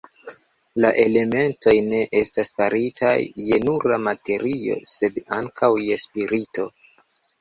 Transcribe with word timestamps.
La 0.83 0.89
elementoj 1.01 1.73
ne 1.89 1.99
estas 2.21 2.51
faritaj 2.61 3.13
je 3.49 3.61
nura 3.69 3.99
materio, 4.07 4.81
sed 4.95 5.21
ankaŭ 5.41 5.71
je 5.91 6.01
spirito. 6.07 6.67